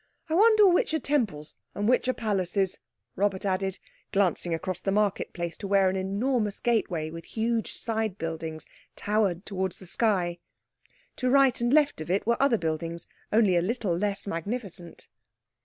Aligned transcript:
I 0.29 0.33
wonder 0.33 0.65
which 0.67 0.95
are 0.95 0.99
temples 0.99 1.53
and 1.75 1.87
which 1.87 2.07
are 2.07 2.13
palaces," 2.15 2.79
Robert 3.15 3.45
added, 3.45 3.77
glancing 4.11 4.51
across 4.51 4.79
the 4.79 4.91
market 4.91 5.31
place 5.31 5.55
to 5.57 5.67
where 5.67 5.89
an 5.89 5.95
enormous 5.95 6.59
gateway 6.59 7.11
with 7.11 7.23
huge 7.25 7.73
side 7.75 8.17
buildings 8.17 8.65
towered 8.95 9.45
towards 9.45 9.77
the 9.77 9.85
sky. 9.85 10.39
To 11.17 11.29
right 11.29 11.61
and 11.61 11.71
left 11.71 12.01
of 12.01 12.09
it 12.09 12.25
were 12.25 12.41
other 12.41 12.57
buildings 12.57 13.07
only 13.31 13.55
a 13.55 13.61
little 13.61 13.95
less 13.95 14.25
magnificent. 14.25 15.07